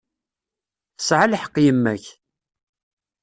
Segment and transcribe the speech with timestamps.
[0.97, 2.05] Tesɛa lḥeqq yemma-k.